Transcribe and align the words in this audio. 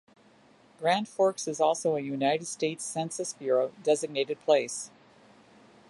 Grand 0.79 1.07
Forks 1.07 1.47
is 1.47 1.61
also 1.61 1.95
a 1.95 1.99
United 1.99 2.47
States 2.47 2.83
Census 2.83 3.33
Bureau 3.33 3.71
designated 3.83 4.39
place. 4.41 4.89